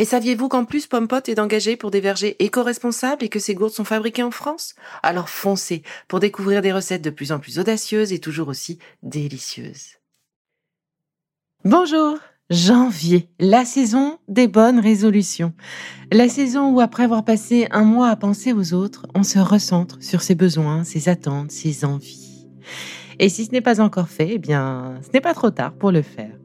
Et 0.00 0.04
saviez-vous 0.04 0.48
qu'en 0.48 0.64
plus 0.64 0.86
Pompot 0.86 1.16
est 1.26 1.40
engagé 1.40 1.76
pour 1.76 1.90
des 1.90 2.00
vergers 2.00 2.36
éco-responsables 2.38 3.24
et 3.24 3.28
que 3.28 3.40
ces 3.40 3.54
gourdes 3.54 3.72
sont 3.72 3.84
fabriquées 3.84 4.22
en 4.22 4.30
France? 4.30 4.74
Alors 5.02 5.28
foncez 5.28 5.82
pour 6.06 6.20
découvrir 6.20 6.62
des 6.62 6.72
recettes 6.72 7.02
de 7.02 7.10
plus 7.10 7.32
en 7.32 7.40
plus 7.40 7.58
audacieuses 7.58 8.12
et 8.12 8.20
toujours 8.20 8.48
aussi 8.48 8.78
délicieuses. 9.02 9.96
Bonjour 11.64 12.18
Janvier, 12.50 13.28
la 13.40 13.66
saison 13.66 14.18
des 14.28 14.48
bonnes 14.48 14.80
résolutions. 14.80 15.52
La 16.10 16.30
saison 16.30 16.70
où 16.70 16.80
après 16.80 17.02
avoir 17.02 17.22
passé 17.22 17.66
un 17.72 17.84
mois 17.84 18.08
à 18.08 18.16
penser 18.16 18.54
aux 18.54 18.72
autres, 18.72 19.06
on 19.14 19.22
se 19.22 19.38
recentre 19.38 19.98
sur 20.00 20.22
ses 20.22 20.34
besoins, 20.34 20.82
ses 20.82 21.10
attentes, 21.10 21.50
ses 21.50 21.84
envies. 21.84 22.46
Et 23.18 23.28
si 23.28 23.44
ce 23.44 23.50
n'est 23.50 23.60
pas 23.60 23.82
encore 23.82 24.08
fait, 24.08 24.28
eh 24.30 24.38
bien, 24.38 24.98
ce 25.02 25.10
n'est 25.12 25.20
pas 25.20 25.34
trop 25.34 25.50
tard 25.50 25.74
pour 25.74 25.90
le 25.90 26.00
faire. 26.00 26.37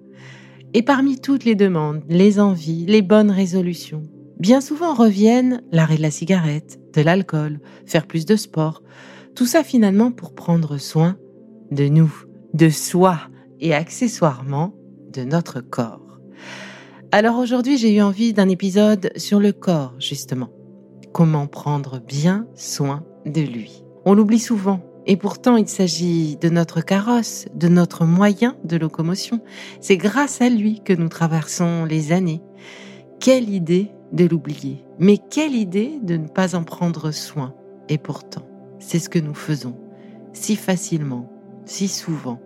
Et 0.75 0.81
parmi 0.81 1.19
toutes 1.19 1.45
les 1.45 1.53
demandes, 1.53 2.01
les 2.09 2.39
envies, 2.39 2.85
les 2.87 3.03
bonnes 3.03 3.29
résolutions, 3.29 4.01
bien 4.39 4.59
souvent 4.59 4.95
reviennent 4.95 5.61
l'arrêt 5.71 5.97
de 5.97 6.01
la 6.01 6.09
cigarette, 6.09 6.79
de 6.93 7.01
l'alcool, 7.01 7.59
faire 7.85 8.07
plus 8.07 8.25
de 8.25 8.35
sport. 8.35 8.81
Tout 9.35 9.45
ça 9.45 9.63
finalement 9.63 10.11
pour 10.11 10.33
prendre 10.33 10.79
soin 10.79 11.17
de 11.71 11.87
nous, 11.87 12.11
de 12.55 12.69
soi 12.69 13.19
et 13.59 13.75
accessoirement 13.75 14.73
de 15.13 15.23
notre 15.23 15.61
corps. 15.61 16.19
Alors 17.11 17.37
aujourd'hui 17.37 17.77
j'ai 17.77 17.95
eu 17.95 18.01
envie 18.01 18.33
d'un 18.33 18.49
épisode 18.49 19.11
sur 19.15 19.39
le 19.39 19.51
corps 19.51 19.93
justement. 19.99 20.49
Comment 21.13 21.45
prendre 21.45 21.99
bien 21.99 22.47
soin 22.55 23.05
de 23.27 23.41
lui. 23.41 23.83
On 24.05 24.15
l'oublie 24.15 24.39
souvent 24.39 24.81
et 25.05 25.17
pourtant, 25.17 25.57
il 25.57 25.67
s'agit 25.67 26.37
de 26.37 26.49
notre 26.49 26.81
carrosse, 26.81 27.45
de 27.53 27.67
notre 27.67 28.05
moyen 28.05 28.55
de 28.63 28.77
locomotion. 28.77 29.41
C'est 29.81 29.97
grâce 29.97 30.41
à 30.41 30.49
lui 30.49 30.81
que 30.81 30.93
nous 30.93 31.09
traversons 31.09 31.85
les 31.85 32.13
années. 32.13 32.41
Quelle 33.19 33.49
idée 33.49 33.91
de 34.13 34.25
l'oublier. 34.25 34.85
Mais 34.99 35.17
quelle 35.17 35.55
idée 35.55 35.99
de 36.01 36.15
ne 36.15 36.27
pas 36.27 36.55
en 36.55 36.63
prendre 36.63 37.11
soin. 37.11 37.53
Et 37.89 37.97
pourtant, 37.97 38.47
c'est 38.79 38.99
ce 38.99 39.09
que 39.09 39.19
nous 39.19 39.33
faisons. 39.33 39.75
Si 40.31 40.55
facilement, 40.55 41.29
si 41.65 41.87
souvent. 41.87 42.39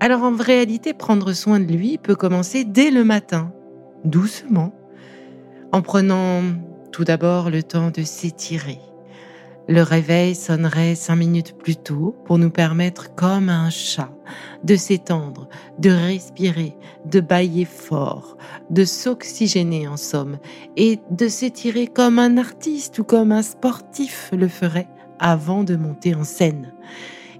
Alors 0.00 0.22
en 0.22 0.34
réalité, 0.34 0.94
prendre 0.94 1.32
soin 1.32 1.60
de 1.60 1.72
lui 1.72 1.98
peut 1.98 2.16
commencer 2.16 2.64
dès 2.64 2.90
le 2.90 3.04
matin, 3.04 3.52
doucement, 4.04 4.74
en 5.72 5.82
prenant 5.82 6.42
tout 6.90 7.04
d'abord 7.04 7.50
le 7.50 7.62
temps 7.62 7.90
de 7.90 8.02
s'étirer 8.02 8.78
le 9.68 9.82
réveil 9.82 10.34
sonnerait 10.34 10.94
cinq 10.94 11.16
minutes 11.16 11.56
plus 11.56 11.76
tôt 11.76 12.16
pour 12.26 12.38
nous 12.38 12.50
permettre, 12.50 13.14
comme 13.14 13.48
un 13.48 13.70
chat, 13.70 14.12
de 14.62 14.76
s'étendre, 14.76 15.48
de 15.78 15.90
respirer, 15.90 16.76
de 17.06 17.20
bailler 17.20 17.64
fort, 17.64 18.36
de 18.70 18.84
s'oxygéner 18.84 19.88
en 19.88 19.96
somme, 19.96 20.38
et 20.76 21.00
de 21.10 21.28
s'étirer 21.28 21.86
comme 21.86 22.18
un 22.18 22.36
artiste 22.36 22.98
ou 22.98 23.04
comme 23.04 23.32
un 23.32 23.42
sportif 23.42 24.30
le 24.32 24.48
ferait 24.48 24.88
avant 25.18 25.64
de 25.64 25.76
monter 25.76 26.14
en 26.14 26.24
scène. 26.24 26.74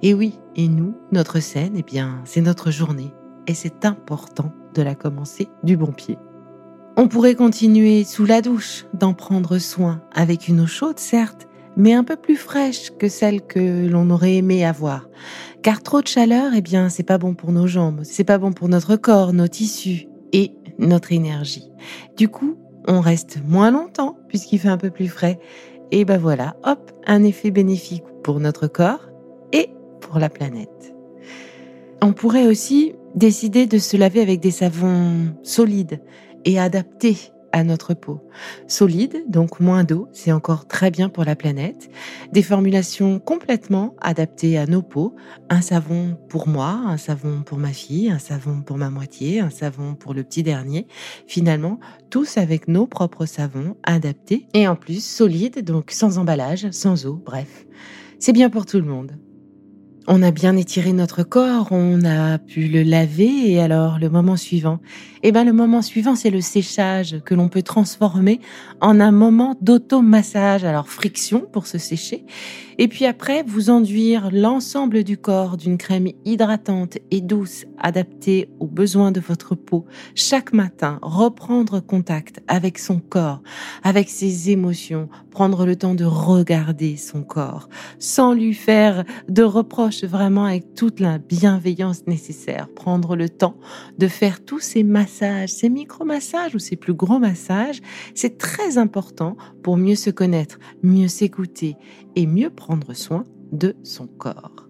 Et 0.03 0.15
oui, 0.15 0.39
et 0.57 0.69
nous, 0.69 0.95
notre 1.13 1.41
scène, 1.41 1.75
eh 1.77 1.83
bien, 1.83 2.21
c'est 2.25 2.41
notre 2.41 2.71
journée, 2.71 3.13
et 3.47 3.55
c'est 3.55 3.85
important 3.85 4.53
de 4.75 4.83
la 4.83 4.95
commencer 4.95 5.49
du 5.63 5.77
bon 5.77 5.93
pied. 5.93 6.19
On 6.97 7.09
pourrait 7.09 7.35
continuer 7.35 8.05
sous 8.05 8.25
la 8.25 8.41
douche, 8.41 8.87
d'en 8.95 9.15
prendre 9.15 9.59
soin, 9.59 10.01
avec 10.15 10.49
une 10.49 10.61
eau 10.61 10.67
chaude 10.67 10.99
certes, 10.99 11.49
mais 11.77 11.93
un 11.93 12.05
peu 12.05 12.17
plus 12.17 12.37
fraîche 12.37 12.91
que 12.99 13.09
celle 13.09 13.43
que 13.43 13.87
l'on 13.87 14.11
aurait 14.11 14.37
aimé 14.37 14.65
avoir. 14.65 15.09
Car 15.63 15.83
trop 15.83 16.03
de 16.03 16.07
chaleur, 16.07 16.53
eh 16.55 16.61
bien, 16.61 16.89
c'est 16.89 17.03
pas 17.03 17.19
bon 17.19 17.35
pour 17.35 17.53
nos 17.53 17.67
jambes, 17.67 18.01
c'est 18.05 18.25
pas 18.25 18.39
bon 18.39 18.53
pour 18.53 18.69
notre 18.69 18.97
corps, 18.97 19.33
nos 19.33 19.49
tissus 19.49 20.09
et 20.33 20.53
notre 20.79 21.13
énergie. 21.13 21.71
Du 22.17 22.29
coup, 22.29 22.57
on 22.87 23.01
reste 23.01 23.39
moins 23.47 23.71
longtemps 23.71 24.19
puisqu'il 24.29 24.59
fait 24.59 24.69
un 24.69 24.77
peu 24.77 24.91
plus 24.91 25.09
frais. 25.09 25.39
Et 25.91 26.05
ben 26.05 26.19
voilà, 26.19 26.57
hop, 26.65 26.93
un 27.07 27.23
effet 27.23 27.51
bénéfique 27.51 28.05
pour 28.23 28.41
notre 28.41 28.67
corps 28.67 29.09
et 29.53 29.71
pour 30.01 30.19
la 30.19 30.29
planète. 30.29 30.95
On 32.03 32.13
pourrait 32.13 32.47
aussi 32.47 32.95
décider 33.15 33.67
de 33.67 33.79
se 33.79 33.97
laver 33.97 34.21
avec 34.21 34.41
des 34.41 34.51
savons 34.51 35.35
solides 35.43 36.03
et 36.45 36.59
adaptés 36.59 37.17
à 37.55 37.63
notre 37.63 37.95
peau. 37.95 38.21
Solide, 38.67 39.23
donc 39.29 39.61
moins 39.61 39.85
d'eau, 39.85 40.09
c'est 40.13 40.33
encore 40.33 40.67
très 40.67 40.91
bien 40.91 41.09
pour 41.09 41.23
la 41.23 41.37
planète. 41.37 41.89
Des 42.33 42.43
formulations 42.43 43.21
complètement 43.21 43.95
adaptées 44.01 44.59
à 44.59 44.67
nos 44.67 44.83
peaux. 44.83 45.15
Un 45.51 45.61
savon 45.61 46.19
pour 46.29 46.49
moi, 46.49 46.81
un 46.85 46.97
savon 46.97 47.43
pour 47.47 47.59
ma 47.59 47.73
fille, 47.73 48.11
un 48.11 48.19
savon 48.19 48.61
pour 48.63 48.77
ma 48.77 48.91
moitié, 48.91 49.39
un 49.39 49.51
savon 49.51 49.95
pour 49.95 50.15
le 50.15 50.25
petit 50.25 50.43
dernier. 50.43 50.89
Finalement, 51.29 51.79
tous 52.11 52.39
avec 52.39 52.67
nos 52.67 52.89
propres 52.89 53.25
savons 53.25 53.77
adaptés 53.85 54.49
et 54.53 54.67
en 54.67 54.75
plus 54.75 55.05
solides, 55.05 55.65
donc 55.65 55.93
sans 55.93 56.19
emballage, 56.19 56.69
sans 56.73 57.07
eau, 57.07 57.23
bref. 57.25 57.67
C'est 58.19 58.33
bien 58.33 58.51
pour 58.51 58.67
tout 58.67 58.79
le 58.79 58.85
monde. 58.85 59.13
On 60.07 60.23
a 60.23 60.31
bien 60.31 60.55
étiré 60.55 60.93
notre 60.93 61.23
corps, 61.23 61.69
on 61.71 62.05
a 62.05 62.37
pu 62.37 62.69
le 62.69 62.83
laver 62.83 63.53
et 63.53 63.61
alors 63.63 63.99
le 63.99 64.11
moment 64.11 64.37
suivant, 64.37 64.81
eh 65.23 65.33
ben 65.33 65.45
le 65.45 65.55
moment 65.55 65.81
suivant 65.81 66.15
c'est 66.15 66.29
le 66.29 66.43
séchage 66.43 67.23
que 67.25 67.35
l'on 67.35 67.49
peut 67.49 67.63
transformer 67.63 68.39
en 68.83 69.01
un 69.01 69.13
moment 69.13 69.57
d'automassage, 69.63 70.63
alors 70.63 70.89
friction 70.89 71.41
pour 71.51 71.67
se 71.67 71.79
sécher. 71.79 72.27
Et 72.77 72.89
puis 72.89 73.07
après 73.07 73.45
vous 73.45 73.71
enduire 73.71 74.29
l'ensemble 74.31 75.05
du 75.05 75.17
corps 75.17 75.57
d'une 75.57 75.79
crème 75.79 76.09
hydratante 76.27 76.99
et 77.11 77.23
douce 77.23 77.65
adaptée 77.79 78.51
aux 78.61 78.67
besoins 78.67 79.11
de 79.11 79.21
votre 79.21 79.55
peau. 79.55 79.87
Chaque 80.15 80.53
matin, 80.53 80.99
reprendre 81.01 81.81
contact 81.81 82.43
avec 82.47 82.79
son 82.79 82.99
corps, 82.99 83.43
avec 83.85 84.11
ses 84.11 84.51
émotions, 84.51 85.09
prendre 85.31 85.65
le 85.65 85.77
temps 85.77 85.95
de 85.95 86.05
regarder 86.05 86.99
son 86.99 87.23
corps 87.23 87.71
sans 87.99 88.35
lui 88.35 88.53
faire 88.53 89.05
de 89.29 89.43
reproches 89.43 89.94
vraiment 90.03 90.45
avec 90.45 90.75
toute 90.75 90.99
la 90.99 91.19
bienveillance 91.19 92.07
nécessaire. 92.07 92.69
Prendre 92.75 93.15
le 93.15 93.29
temps 93.29 93.57
de 93.99 94.09
faire 94.09 94.45
tous 94.45 94.61
ces 94.61 94.83
massages, 94.83 95.51
ces 95.51 95.69
micro-massages 95.69 96.55
ou 96.55 96.59
ces 96.59 96.77
plus 96.77 96.95
gros 96.95 97.19
massages, 97.19 97.81
c'est 98.15 98.39
très 98.39 98.79
important 98.79 99.37
pour 99.63 99.77
mieux 99.77 99.95
se 99.95 100.11
connaître, 100.11 100.59
mieux 100.83 101.09
s'écouter 101.09 101.77
et 102.17 102.27
mieux 102.27 102.51
prendre 102.51 102.95
soin 102.95 103.25
de 103.53 103.77
son 103.83 104.07
corps. 104.07 104.69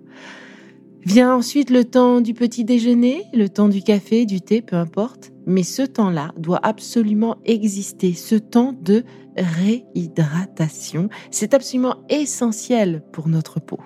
Vient 1.07 1.35
ensuite 1.35 1.69
le 1.69 1.85
temps 1.85 2.23
du 2.23 2.33
petit 2.33 2.65
déjeuner, 2.65 3.25
le 3.35 3.51
temps 3.51 3.69
du 3.69 3.83
café, 3.83 4.25
du 4.25 4.41
thé, 4.41 4.63
peu 4.63 4.77
importe. 4.77 5.33
Mais 5.47 5.63
ce 5.63 5.83
temps-là 5.83 6.33
doit 6.39 6.61
absolument 6.63 7.37
exister, 7.45 8.15
ce 8.15 8.37
temps 8.37 8.73
de 8.73 9.05
réhydratation. 9.37 11.11
C'est 11.31 11.53
absolument 11.53 11.97
essentiel 12.09 13.03
pour 13.13 13.29
notre 13.29 13.61
peau. 13.61 13.81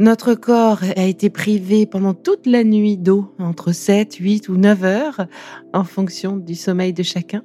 Notre 0.00 0.32
corps 0.34 0.80
a 0.96 1.04
été 1.04 1.28
privé 1.28 1.84
pendant 1.84 2.14
toute 2.14 2.46
la 2.46 2.64
nuit 2.64 2.96
d'eau, 2.96 3.34
entre 3.38 3.72
7, 3.72 4.14
8 4.14 4.48
ou 4.48 4.56
9 4.56 4.84
heures, 4.84 5.26
en 5.74 5.84
fonction 5.84 6.38
du 6.38 6.54
sommeil 6.54 6.94
de 6.94 7.02
chacun. 7.02 7.42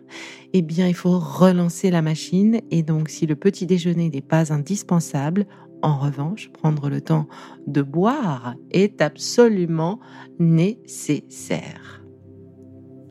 Eh 0.53 0.61
bien, 0.61 0.87
il 0.87 0.93
faut 0.93 1.19
relancer 1.19 1.91
la 1.91 2.01
machine. 2.01 2.61
Et 2.71 2.81
donc, 2.81 3.09
si 3.09 3.25
le 3.25 3.35
petit 3.35 3.65
déjeuner 3.65 4.09
n'est 4.09 4.21
pas 4.21 4.53
indispensable, 4.53 5.47
en 5.81 5.97
revanche, 5.97 6.49
prendre 6.53 6.89
le 6.89 7.01
temps 7.01 7.27
de 7.67 7.81
boire 7.81 8.55
est 8.71 9.01
absolument 9.01 9.99
nécessaire. 10.39 12.05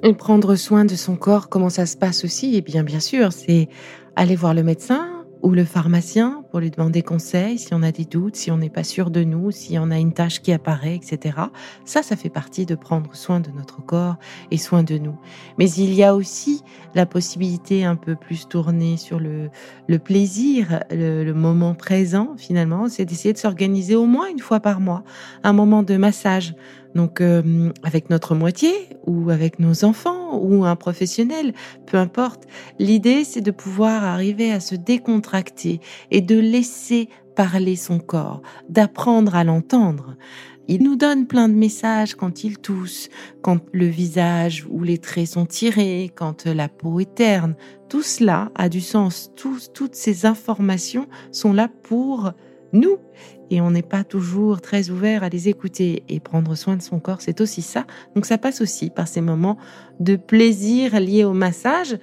Et 0.02 0.14
prendre 0.14 0.55
soin 0.55 0.87
de 0.87 0.94
son 0.94 1.17
corps, 1.17 1.50
comment 1.50 1.69
ça 1.69 1.85
se 1.85 1.99
passe 1.99 2.25
aussi? 2.25 2.55
Eh 2.55 2.62
bien, 2.62 2.82
bien 2.82 3.00
sûr, 3.00 3.31
c'est 3.31 3.69
aller 4.17 4.37
voir 4.37 4.55
le 4.55 4.62
médecin 4.62 5.26
ou 5.43 5.50
le 5.50 5.67
pharmacien 5.67 6.44
pour 6.55 6.61
lui 6.61 6.71
demander 6.71 7.03
conseil 7.03 7.59
si 7.59 7.75
on 7.75 7.83
a 7.83 7.91
des 7.91 8.05
doutes, 8.05 8.37
si 8.37 8.53
on 8.53 8.59
n'est 8.59 8.71
pas 8.71 8.85
sûr 8.85 9.11
de 9.11 9.25
nous, 9.25 9.51
si 9.51 9.77
on 9.77 9.91
a 9.91 9.99
une 9.99 10.12
tâche 10.12 10.41
qui 10.41 10.53
apparaît, 10.53 10.95
etc. 10.95 11.37
Ça, 11.85 12.05
ça 12.05 12.15
fait 12.15 12.29
partie 12.29 12.65
de 12.65 12.77
prendre 12.77 13.12
soin 13.17 13.41
de 13.41 13.51
notre 13.51 13.85
corps 13.85 14.19
et 14.53 14.56
soin 14.56 14.85
de 14.85 14.97
nous. 14.97 15.17
Mais 15.59 15.69
il 15.69 15.93
y 15.93 16.05
a 16.05 16.15
aussi 16.15 16.62
la 16.95 17.06
possibilité 17.06 17.85
un 17.85 17.97
peu 17.97 18.15
plus 18.15 18.47
tournée 18.47 18.97
sur 18.97 19.19
le, 19.19 19.51
le 19.89 19.99
plaisir, 19.99 20.85
le, 20.93 21.33
moment 21.33 21.75
présent 21.75 22.37
finalement, 22.39 22.89
c'est 22.89 23.05
d'essayer 23.05 23.33
de 23.33 23.39
s'organiser 23.39 23.97
au 23.97 24.06
moins 24.06 24.29
une 24.29 24.39
fois 24.39 24.61
par 24.61 24.79
mois, 24.79 25.03
un 25.43 25.53
moment 25.53 25.83
de 25.83 25.97
massage. 25.97 26.55
Donc 26.94 27.20
euh, 27.20 27.73
avec 27.82 28.11
notre 28.11 28.35
moitié 28.35 28.73
ou 29.06 29.31
avec 29.31 29.58
nos 29.58 29.85
enfants 29.85 30.38
ou 30.38 30.64
un 30.64 30.76
professionnel, 30.76 31.52
peu 31.87 31.99
importe. 31.99 32.44
L'idée, 32.79 33.25
c'est 33.25 33.41
de 33.41 33.50
pouvoir 33.50 34.05
arriver 34.05 34.52
à 34.52 34.61
se 34.61 34.75
décontracter 34.75 35.81
et 36.11 36.20
de 36.20 36.38
laisser 36.38 37.08
parler 37.35 37.76
son 37.76 37.99
corps, 37.99 38.43
d'apprendre 38.69 39.35
à 39.35 39.44
l'entendre. 39.44 40.17
Il 40.67 40.82
nous 40.82 40.96
donne 40.96 41.26
plein 41.26 41.49
de 41.49 41.55
messages 41.55 42.14
quand 42.14 42.43
il 42.43 42.58
tousse, 42.58 43.11
quand 43.43 43.61
le 43.73 43.87
visage 43.87 44.67
ou 44.70 44.82
les 44.82 44.96
traits 44.96 45.26
sont 45.26 45.44
tirés, 45.44 46.11
quand 46.14 46.46
la 46.46 46.69
peau 46.69 47.00
est 47.00 47.14
terne. 47.14 47.55
Tout 47.91 48.02
cela 48.02 48.50
a 48.55 48.70
du 48.70 48.81
sens. 48.81 49.31
toutes 49.37 49.94
ces 49.94 50.25
informations 50.25 51.06
sont 51.32 51.52
là 51.52 51.69
pour 51.82 52.32
nous. 52.73 52.96
Et 53.50 53.61
on 53.61 53.70
n'est 53.70 53.82
pas 53.82 54.05
toujours 54.05 54.61
très 54.61 54.91
ouvert 54.91 55.23
à 55.23 55.29
les 55.29 55.49
écouter. 55.49 56.02
Et 56.08 56.20
prendre 56.20 56.55
soin 56.55 56.76
de 56.76 56.82
son 56.82 57.00
corps, 57.00 57.20
c'est 57.20 57.41
aussi 57.41 57.62
ça. 57.62 57.87
Donc 58.14 58.26
ça 58.26 58.38
passe 58.38 58.61
aussi 58.61 58.91
par 58.91 59.08
ces 59.08 59.20
moments 59.20 59.58
de 60.00 60.17
plaisir 60.17 60.99
liés 60.99 61.25
au 61.25 61.32
massage. 61.32 61.99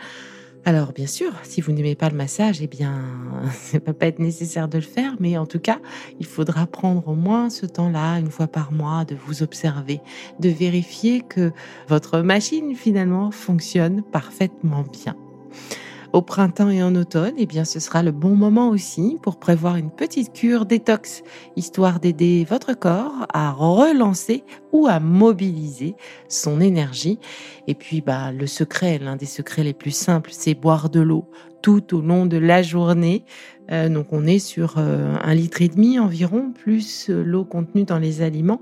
Alors 0.63 0.93
bien 0.93 1.07
sûr, 1.07 1.31
si 1.41 1.59
vous 1.59 1.71
n'aimez 1.71 1.95
pas 1.95 2.09
le 2.09 2.15
massage, 2.15 2.61
eh 2.61 2.67
bien, 2.67 3.01
ça 3.51 3.79
va 3.83 3.93
pas 3.93 4.05
être 4.05 4.19
nécessaire 4.19 4.67
de 4.67 4.77
le 4.77 4.83
faire, 4.83 5.15
mais 5.19 5.38
en 5.38 5.47
tout 5.47 5.59
cas, 5.59 5.79
il 6.19 6.25
faudra 6.25 6.67
prendre 6.67 7.07
au 7.07 7.15
moins 7.15 7.49
ce 7.49 7.65
temps-là, 7.65 8.19
une 8.19 8.29
fois 8.29 8.47
par 8.47 8.71
mois, 8.71 9.03
de 9.03 9.15
vous 9.15 9.41
observer, 9.41 10.01
de 10.39 10.49
vérifier 10.49 11.21
que 11.21 11.51
votre 11.88 12.19
machine 12.19 12.75
finalement 12.75 13.31
fonctionne 13.31 14.03
parfaitement 14.03 14.83
bien 14.83 15.15
au 16.13 16.21
printemps 16.21 16.69
et 16.69 16.83
en 16.83 16.95
automne, 16.95 17.33
eh 17.37 17.45
bien, 17.45 17.63
ce 17.63 17.79
sera 17.79 18.03
le 18.03 18.11
bon 18.11 18.35
moment 18.35 18.69
aussi 18.69 19.17
pour 19.21 19.37
prévoir 19.37 19.77
une 19.77 19.91
petite 19.91 20.33
cure 20.33 20.65
détox, 20.65 21.23
histoire 21.55 21.99
d'aider 21.99 22.45
votre 22.49 22.73
corps 22.73 23.27
à 23.33 23.51
relancer 23.51 24.43
ou 24.71 24.87
à 24.87 24.99
mobiliser 24.99 25.95
son 26.27 26.59
énergie. 26.59 27.19
Et 27.67 27.75
puis, 27.75 28.01
bah, 28.01 28.31
le 28.31 28.47
secret, 28.47 28.99
l'un 28.99 29.15
des 29.15 29.25
secrets 29.25 29.63
les 29.63 29.73
plus 29.73 29.95
simples, 29.95 30.31
c'est 30.33 30.53
boire 30.53 30.89
de 30.89 30.99
l'eau 30.99 31.29
tout 31.61 31.95
au 31.95 32.01
long 32.01 32.25
de 32.25 32.37
la 32.37 32.61
journée. 32.61 33.23
Euh, 33.71 33.87
donc, 33.87 34.07
on 34.11 34.25
est 34.25 34.39
sur 34.39 34.75
euh, 34.77 35.15
un 35.21 35.33
litre 35.33 35.61
et 35.61 35.69
demi 35.69 35.99
environ, 35.99 36.51
plus 36.51 37.09
euh, 37.09 37.23
l'eau 37.23 37.45
contenue 37.45 37.83
dans 37.83 37.99
les 37.99 38.21
aliments. 38.21 38.61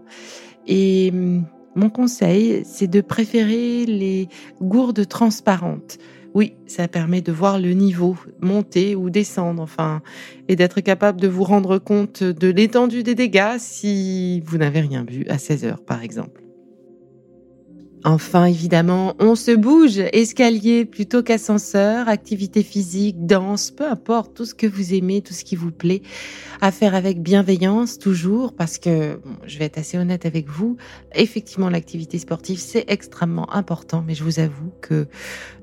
Et 0.67 1.09
hum, 1.11 1.45
mon 1.75 1.89
conseil, 1.89 2.63
c'est 2.65 2.87
de 2.87 3.01
préférer 3.01 3.85
les 3.85 4.27
gourdes 4.61 5.07
transparentes. 5.07 5.97
Oui, 6.33 6.53
ça 6.67 6.87
permet 6.87 7.21
de 7.21 7.31
voir 7.31 7.59
le 7.59 7.71
niveau 7.71 8.15
monter 8.39 8.95
ou 8.95 9.09
descendre, 9.09 9.61
enfin, 9.61 10.01
et 10.47 10.55
d'être 10.55 10.81
capable 10.81 11.19
de 11.19 11.27
vous 11.27 11.43
rendre 11.43 11.79
compte 11.79 12.23
de 12.23 12.47
l'étendue 12.49 13.03
des 13.03 13.15
dégâts 13.15 13.57
si 13.57 14.41
vous 14.41 14.57
n'avez 14.57 14.81
rien 14.81 15.03
vu 15.03 15.25
à 15.27 15.37
16 15.37 15.65
heures, 15.65 15.83
par 15.83 16.03
exemple. 16.03 16.48
Enfin, 18.05 18.45
évidemment, 18.45 19.15
on 19.19 19.35
se 19.35 19.51
bouge, 19.51 19.99
escalier 20.13 20.85
plutôt 20.85 21.21
qu'ascenseur, 21.21 22.07
activité 22.07 22.63
physique, 22.63 23.25
danse, 23.25 23.71
peu 23.71 23.85
importe, 23.85 24.33
tout 24.35 24.45
ce 24.45 24.55
que 24.55 24.67
vous 24.67 24.93
aimez, 24.93 25.21
tout 25.21 25.33
ce 25.33 25.43
qui 25.43 25.57
vous 25.57 25.71
plaît, 25.71 26.01
à 26.61 26.71
faire 26.71 26.95
avec 26.95 27.21
bienveillance 27.21 27.99
toujours, 27.99 28.53
parce 28.53 28.77
que 28.77 29.19
je 29.45 29.59
vais 29.59 29.65
être 29.65 29.77
assez 29.77 29.97
honnête 29.97 30.25
avec 30.25 30.47
vous, 30.47 30.77
effectivement, 31.13 31.69
l'activité 31.69 32.19
sportive, 32.19 32.59
c'est 32.59 32.85
extrêmement 32.87 33.53
important, 33.53 34.03
mais 34.05 34.15
je 34.15 34.23
vous 34.23 34.39
avoue 34.39 34.71
que 34.81 35.07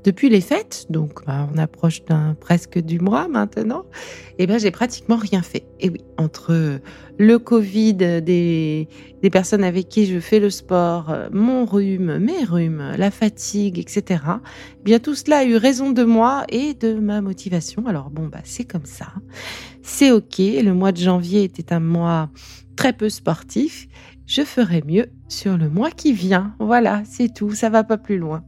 depuis 0.04 0.28
les 0.28 0.42
fêtes, 0.42 0.86
donc 0.90 1.24
bah, 1.26 1.48
on 1.52 1.58
approche 1.58 2.04
d'un 2.04 2.36
presque 2.38 2.78
du 2.78 3.00
mois 3.00 3.28
maintenant, 3.28 3.86
eh 4.38 4.46
ben 4.46 4.58
j'ai 4.58 4.70
pratiquement 4.70 5.16
rien 5.16 5.42
fait. 5.42 5.65
Et 5.81 5.90
oui, 5.90 6.00
entre 6.17 6.81
le 7.19 7.38
Covid 7.38 7.94
des, 7.94 8.88
des 9.23 9.31
personnes 9.31 9.64
avec 9.64 9.88
qui 9.88 10.06
je 10.06 10.20
fais 10.20 10.40
le 10.40 10.50
sport, 10.50 11.14
mon 11.32 11.64
rhume, 11.67 12.19
mes 12.19 12.44
rhumes, 12.44 12.94
la 12.96 13.11
fatigue, 13.11 13.78
etc. 13.78 14.23
Eh 14.81 14.82
bien 14.84 14.99
tout 14.99 15.14
cela 15.14 15.38
a 15.38 15.44
eu 15.44 15.56
raison 15.56 15.90
de 15.90 16.05
moi 16.05 16.44
et 16.49 16.75
de 16.75 16.94
ma 16.94 17.20
motivation. 17.20 17.87
Alors 17.87 18.11
bon 18.11 18.26
bah 18.26 18.40
c'est 18.44 18.64
comme 18.64 18.87
ça, 18.87 19.12
c'est 19.82 20.11
ok. 20.11 20.38
Le 20.38 20.73
mois 20.73 20.93
de 20.93 20.99
janvier 20.99 21.44
était 21.44 21.73
un 21.73 21.81
mois 21.81 22.31
très 22.76 22.93
peu 22.93 23.08
sportif. 23.08 23.88
Je 24.26 24.43
ferai 24.43 24.82
mieux 24.87 25.06
sur 25.28 25.56
le 25.56 25.69
mois 25.69 25.90
qui 25.90 26.12
vient. 26.12 26.55
Voilà, 26.58 27.02
c'est 27.05 27.32
tout. 27.32 27.52
Ça 27.52 27.70
va 27.70 27.84
pas 27.84 27.96
plus 27.96 28.19
loin. 28.19 28.43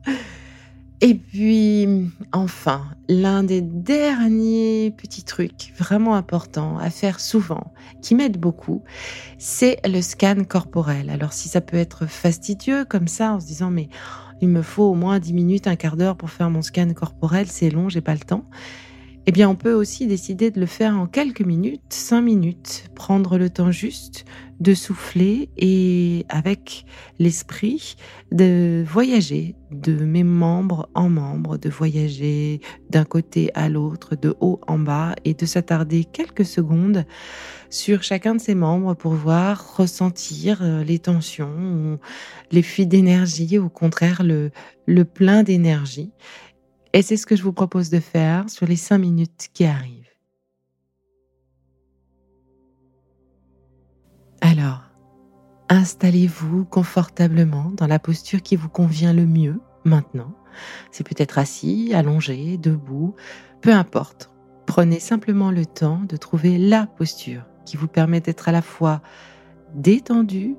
Et 1.00 1.14
puis, 1.14 1.86
enfin, 2.32 2.82
l'un 3.08 3.44
des 3.44 3.60
derniers 3.60 4.90
petits 4.90 5.22
trucs 5.22 5.72
vraiment 5.78 6.16
importants 6.16 6.76
à 6.78 6.90
faire 6.90 7.20
souvent, 7.20 7.72
qui 8.02 8.16
m'aide 8.16 8.36
beaucoup, 8.36 8.82
c'est 9.38 9.78
le 9.86 10.00
scan 10.00 10.42
corporel. 10.42 11.08
Alors, 11.08 11.32
si 11.32 11.48
ça 11.48 11.60
peut 11.60 11.76
être 11.76 12.06
fastidieux 12.06 12.84
comme 12.84 13.06
ça, 13.06 13.34
en 13.34 13.40
se 13.40 13.46
disant, 13.46 13.70
mais 13.70 13.88
il 14.40 14.48
me 14.48 14.62
faut 14.62 14.84
au 14.84 14.94
moins 14.94 15.20
10 15.20 15.34
minutes, 15.34 15.66
un 15.68 15.76
quart 15.76 15.96
d'heure 15.96 16.16
pour 16.16 16.30
faire 16.30 16.50
mon 16.50 16.62
scan 16.62 16.92
corporel, 16.94 17.46
c'est 17.46 17.70
long, 17.70 17.88
j'ai 17.88 18.00
pas 18.00 18.14
le 18.14 18.20
temps 18.20 18.44
eh 19.28 19.30
bien 19.30 19.50
on 19.50 19.56
peut 19.56 19.74
aussi 19.74 20.06
décider 20.06 20.50
de 20.50 20.58
le 20.58 20.64
faire 20.64 20.96
en 20.96 21.06
quelques 21.06 21.42
minutes, 21.42 21.82
cinq 21.90 22.22
minutes, 22.22 22.84
prendre 22.94 23.36
le 23.36 23.50
temps 23.50 23.70
juste 23.70 24.24
de 24.58 24.72
souffler 24.72 25.50
et 25.58 26.24
avec 26.30 26.86
l'esprit 27.18 27.96
de 28.32 28.82
voyager 28.88 29.54
de 29.70 29.92
mes 30.02 30.24
membres 30.24 30.88
en 30.94 31.10
membres, 31.10 31.58
de 31.58 31.68
voyager 31.68 32.62
d'un 32.88 33.04
côté 33.04 33.50
à 33.54 33.68
l'autre, 33.68 34.16
de 34.16 34.34
haut 34.40 34.62
en 34.66 34.78
bas 34.78 35.14
et 35.26 35.34
de 35.34 35.44
s'attarder 35.44 36.06
quelques 36.06 36.46
secondes 36.46 37.04
sur 37.68 38.02
chacun 38.02 38.34
de 38.34 38.40
ces 38.40 38.54
membres 38.54 38.94
pour 38.94 39.12
voir 39.12 39.76
ressentir 39.76 40.62
euh, 40.62 40.82
les 40.82 40.98
tensions, 40.98 41.98
les 42.50 42.62
fuites 42.62 42.88
d'énergie, 42.88 43.58
au 43.58 43.68
contraire 43.68 44.22
le, 44.22 44.52
le 44.86 45.04
plein 45.04 45.42
d'énergie 45.42 46.12
et 46.92 47.02
c'est 47.02 47.16
ce 47.16 47.26
que 47.26 47.36
je 47.36 47.42
vous 47.42 47.52
propose 47.52 47.90
de 47.90 48.00
faire 48.00 48.48
sur 48.48 48.66
les 48.66 48.76
cinq 48.76 48.98
minutes 48.98 49.48
qui 49.52 49.64
arrivent. 49.64 50.04
Alors, 54.40 54.82
installez-vous 55.68 56.64
confortablement 56.64 57.70
dans 57.74 57.86
la 57.86 57.98
posture 57.98 58.42
qui 58.42 58.56
vous 58.56 58.68
convient 58.68 59.12
le 59.12 59.26
mieux 59.26 59.60
maintenant. 59.84 60.32
C'est 60.90 61.06
peut-être 61.06 61.38
assis, 61.38 61.92
allongé, 61.94 62.56
debout, 62.56 63.14
peu 63.60 63.72
importe. 63.72 64.30
Prenez 64.66 65.00
simplement 65.00 65.50
le 65.50 65.66
temps 65.66 66.00
de 66.08 66.16
trouver 66.16 66.58
la 66.58 66.86
posture 66.86 67.42
qui 67.64 67.76
vous 67.76 67.88
permet 67.88 68.20
d'être 68.20 68.48
à 68.48 68.52
la 68.52 68.62
fois 68.62 69.02
détendu 69.74 70.56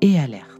et 0.00 0.18
alerte. 0.18 0.55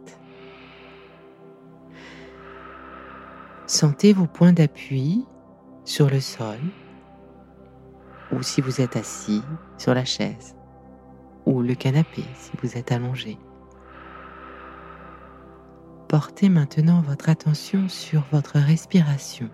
Sentez 3.66 4.12
vos 4.12 4.28
points 4.28 4.52
d'appui 4.52 5.26
sur 5.84 6.08
le 6.08 6.20
sol 6.20 6.60
ou 8.30 8.40
si 8.40 8.60
vous 8.60 8.80
êtes 8.80 8.94
assis 8.94 9.42
sur 9.76 9.92
la 9.92 10.04
chaise 10.04 10.54
ou 11.46 11.62
le 11.62 11.74
canapé 11.74 12.22
si 12.36 12.52
vous 12.62 12.76
êtes 12.76 12.92
allongé. 12.92 13.38
Portez 16.06 16.48
maintenant 16.48 17.00
votre 17.00 17.28
attention 17.28 17.88
sur 17.88 18.22
votre 18.30 18.56
respiration. 18.60 19.50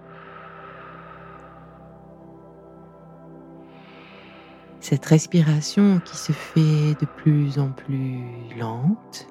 Cette 4.81 5.07
respiration 5.07 6.01
qui 6.01 6.19
se 6.19 6.33
fait 6.33 6.95
de 7.01 7.07
plus 7.17 7.59
en 7.59 7.71
plus 7.71 8.21
lente, 8.59 9.27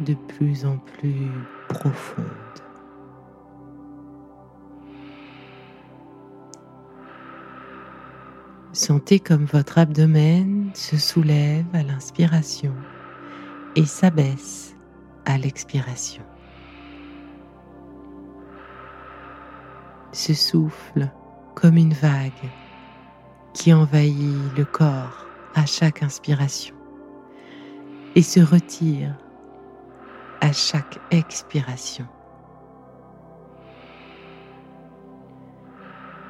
de 0.00 0.12
plus 0.12 0.66
en 0.66 0.76
plus 0.76 1.30
profonde. 1.70 2.26
Sentez 8.72 9.18
comme 9.18 9.46
votre 9.46 9.78
abdomen 9.78 10.70
se 10.74 10.96
soulève 10.96 11.66
à 11.72 11.82
l'inspiration 11.82 12.72
et 13.74 13.84
s'abaisse 13.84 14.76
à 15.24 15.38
l'expiration. 15.38 16.22
Se 20.12 20.34
souffle 20.34 21.10
comme 21.56 21.76
une 21.76 21.94
vague 21.94 22.30
qui 23.54 23.74
envahit 23.74 24.56
le 24.56 24.64
corps 24.64 25.26
à 25.56 25.66
chaque 25.66 26.04
inspiration 26.04 26.76
et 28.14 28.22
se 28.22 28.38
retire 28.38 29.16
à 30.40 30.52
chaque 30.52 31.00
expiration. 31.10 32.06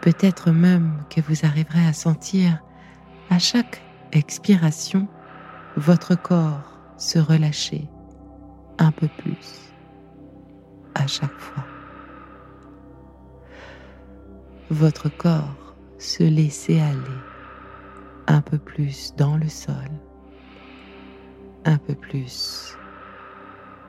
Peut-être 0.01 0.51
même 0.51 1.03
que 1.11 1.21
vous 1.21 1.45
arriverez 1.45 1.87
à 1.87 1.93
sentir 1.93 2.63
à 3.29 3.39
chaque 3.39 3.83
expiration 4.13 5.07
votre 5.77 6.15
corps 6.15 6.79
se 6.97 7.19
relâcher 7.19 7.89
un 8.79 8.91
peu 8.93 9.09
plus 9.19 9.73
à 10.95 11.07
chaque 11.07 11.39
fois. 11.39 11.65
Votre 14.71 15.09
corps 15.09 15.77
se 15.99 16.23
laisser 16.23 16.81
aller 16.81 17.21
un 18.27 18.41
peu 18.41 18.59
plus 18.59 19.15
dans 19.17 19.37
le 19.37 19.49
sol, 19.49 19.91
un 21.65 21.77
peu 21.77 21.95
plus 21.95 22.77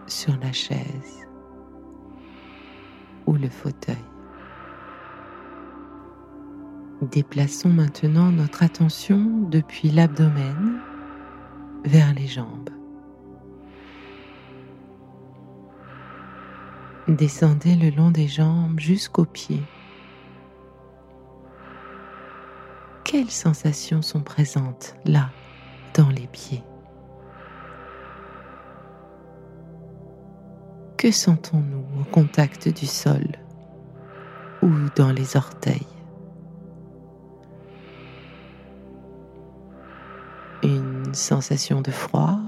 sur 0.08 0.38
la 0.39 0.51
chaise 0.51 1.27
ou 3.25 3.34
le 3.36 3.50
fauteuil. 3.50 4.11
Déplaçons 7.01 7.70
maintenant 7.70 8.31
notre 8.31 8.62
attention 8.62 9.48
depuis 9.50 9.89
l'abdomen 9.89 10.79
vers 11.84 12.13
les 12.13 12.27
jambes. 12.27 12.70
Descendez 17.08 17.75
le 17.75 17.89
long 17.89 18.12
des 18.12 18.27
jambes 18.27 18.79
jusqu'aux 18.79 19.25
pieds. 19.25 19.63
Quelles 23.03 23.31
sensations 23.31 24.03
sont 24.03 24.22
présentes 24.22 24.96
là, 25.03 25.31
dans 25.96 26.10
les 26.10 26.27
pieds? 26.27 26.63
Que 30.98 31.10
sentons-nous 31.10 32.00
au 32.00 32.03
contact 32.03 32.70
du 32.70 32.86
sol 32.86 33.25
ou 34.62 34.70
dans 34.96 35.12
les 35.12 35.36
orteils? 35.36 35.88
Une 41.12 41.15
sensation 41.15 41.82
de 41.82 41.91
froid, 41.91 42.39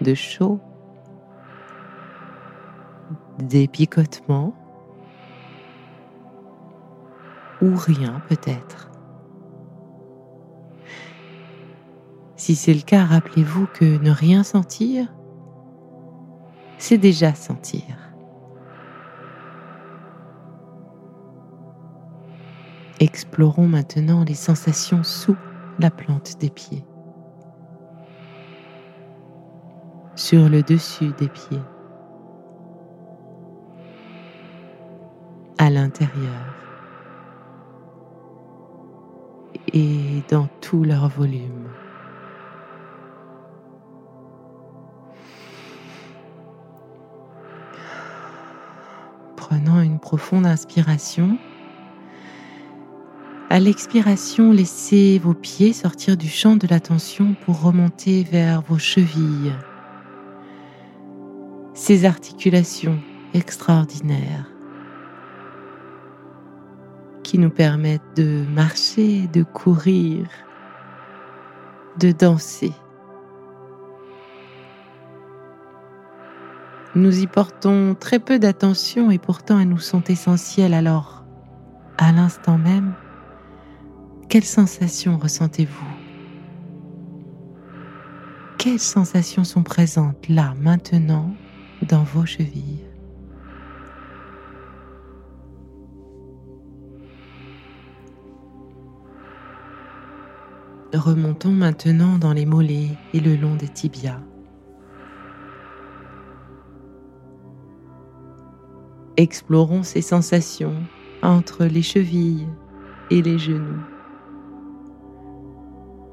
de 0.00 0.14
chaud, 0.14 0.60
des 3.38 3.68
picotements 3.68 4.54
ou 7.60 7.76
rien 7.76 8.22
peut-être. 8.30 8.90
Si 12.36 12.54
c'est 12.54 12.72
le 12.72 12.80
cas, 12.80 13.04
rappelez-vous 13.04 13.66
que 13.74 13.98
ne 13.98 14.10
rien 14.10 14.42
sentir, 14.42 15.14
c'est 16.78 16.96
déjà 16.96 17.34
sentir. 17.34 17.82
Explorons 23.00 23.68
maintenant 23.68 24.24
les 24.24 24.34
sensations 24.34 25.02
sous 25.02 25.36
la 25.78 25.90
plante 25.90 26.38
des 26.38 26.50
pieds, 26.50 26.84
sur 30.14 30.48
le 30.48 30.62
dessus 30.62 31.12
des 31.18 31.28
pieds, 31.28 31.62
à 35.58 35.70
l'intérieur. 35.70 36.54
Et 39.72 40.22
dans 40.30 40.46
tout 40.62 40.84
leur 40.84 41.08
volume. 41.08 41.68
Prenant 49.36 49.80
une 49.80 49.98
profonde 49.98 50.46
inspiration, 50.46 51.36
à 53.48 53.60
l'expiration, 53.60 54.50
laissez 54.50 55.20
vos 55.22 55.34
pieds 55.34 55.72
sortir 55.72 56.16
du 56.16 56.28
champ 56.28 56.56
de 56.56 56.66
l'attention 56.66 57.36
pour 57.44 57.62
remonter 57.62 58.24
vers 58.24 58.60
vos 58.62 58.78
chevilles. 58.78 59.52
Ces 61.74 62.04
articulations 62.04 62.98
extraordinaires 63.34 64.50
qui 67.22 67.38
nous 67.38 67.50
permettent 67.50 68.16
de 68.16 68.44
marcher, 68.52 69.28
de 69.28 69.42
courir, 69.42 70.26
de 71.98 72.12
danser. 72.12 72.72
Nous 76.94 77.20
y 77.20 77.26
portons 77.26 77.94
très 77.98 78.18
peu 78.18 78.38
d'attention 78.38 79.10
et 79.10 79.18
pourtant 79.18 79.60
elles 79.60 79.68
nous 79.68 79.78
sont 79.78 80.02
essentielles 80.04 80.72
alors, 80.72 81.24
à 81.98 82.10
l'instant 82.10 82.58
même, 82.58 82.94
quelles 84.28 84.44
sensations 84.44 85.18
ressentez-vous? 85.18 85.86
Quelles 88.58 88.80
sensations 88.80 89.44
sont 89.44 89.62
présentes 89.62 90.28
là, 90.28 90.54
maintenant, 90.60 91.34
dans 91.82 92.02
vos 92.02 92.26
chevilles? 92.26 92.84
Remontons 100.92 101.52
maintenant 101.52 102.18
dans 102.18 102.32
les 102.32 102.46
mollets 102.46 102.96
et 103.12 103.20
le 103.20 103.36
long 103.36 103.54
des 103.54 103.68
tibias. 103.68 104.20
Explorons 109.16 109.82
ces 109.82 110.02
sensations 110.02 110.74
entre 111.22 111.64
les 111.64 111.82
chevilles 111.82 112.46
et 113.10 113.22
les 113.22 113.38
genoux 113.38 113.95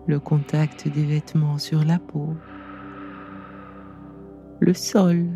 le 0.08 0.20
contact 0.20 0.88
des 0.88 1.06
vêtements 1.06 1.58
sur 1.58 1.84
la 1.84 2.00
peau, 2.00 2.36
le 4.60 4.74
sol 4.74 5.28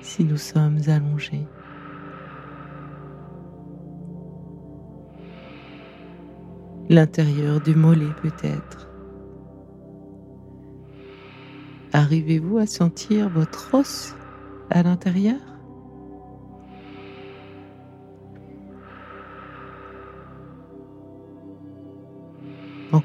si 0.00 0.24
nous 0.24 0.36
sommes 0.36 0.78
allongés. 0.86 1.48
L'intérieur 6.90 7.62
du 7.62 7.74
mollet 7.74 8.12
peut-être. 8.12 8.90
Arrivez-vous 11.94 12.58
à 12.58 12.66
sentir 12.66 13.30
votre 13.30 13.72
os 13.74 14.18
à 14.68 14.82
l'intérieur? 14.82 15.53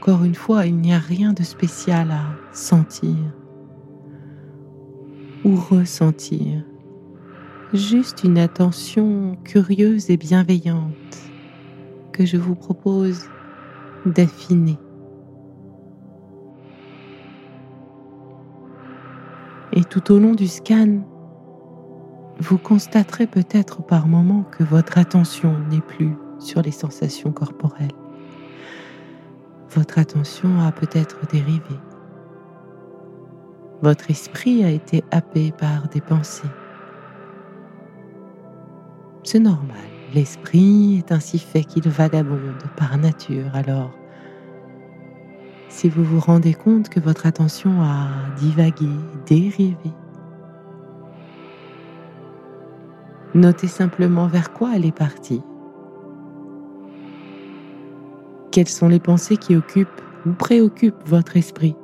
Encore 0.02 0.24
une 0.24 0.34
fois, 0.34 0.66
il 0.66 0.78
n'y 0.78 0.94
a 0.94 0.98
rien 0.98 1.34
de 1.34 1.44
spécial 1.44 2.12
à 2.12 2.24
sentir 2.54 3.18
ou 5.44 5.58
ressentir, 5.58 6.64
juste 7.74 8.24
une 8.24 8.38
attention 8.38 9.36
curieuse 9.44 10.10
et 10.10 10.16
bienveillante 10.16 10.94
que 12.14 12.26
je 12.26 12.38
vous 12.38 12.56
propose 12.56 13.26
d'affiner. 14.06 14.78
Et 19.74 19.84
tout 19.84 20.14
au 20.14 20.20
long 20.20 20.34
du 20.34 20.48
scan, 20.48 21.02
vous 22.40 22.58
constaterez 22.58 23.28
peut-être 23.28 23.86
par 23.86 24.08
moments 24.08 24.44
que 24.44 24.64
votre 24.64 24.98
attention 24.98 25.60
n'est 25.70 25.82
plus 25.82 26.16
sur 26.40 26.62
les 26.62 26.72
sensations 26.72 27.34
corporelles 27.34 27.99
votre 29.72 30.00
attention 30.00 30.62
a 30.62 30.72
peut-être 30.72 31.18
dérivé. 31.28 31.80
Votre 33.82 34.10
esprit 34.10 34.64
a 34.64 34.70
été 34.70 35.04
happé 35.12 35.52
par 35.52 35.88
des 35.90 36.02
pensées. 36.02 36.50
C'est 39.24 39.40
normal, 39.40 39.78
l'esprit 40.14 40.98
est 40.98 41.12
ainsi 41.12 41.38
fait 41.40 41.64
qu'il 41.64 41.88
vagabonde 41.88 42.64
par 42.78 42.98
nature. 42.98 43.54
Alors, 43.54 43.92
si 45.68 45.88
vous 45.88 46.04
vous 46.04 46.20
rendez 46.20 46.54
compte 46.54 46.90
que 46.90 47.00
votre 47.00 47.28
attention 47.28 47.82
a 47.84 48.08
divagué, 48.40 48.90
dérivé, 49.28 49.94
notez 53.36 53.68
simplement 53.68 54.28
vers 54.28 54.52
quoi 54.52 54.72
elle 54.76 54.86
est 54.86 54.92
partie 54.92 55.44
Quelles 58.52 58.68
sont 58.68 58.88
les 58.88 59.00
pensées 59.00 59.38
qui 59.38 59.56
occupent 59.56 60.02
ou 60.26 60.32
préoccupent 60.32 61.08
votre 61.08 61.38
esprit? 61.38 61.76